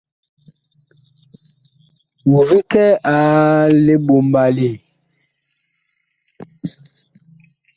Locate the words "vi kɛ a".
2.47-3.17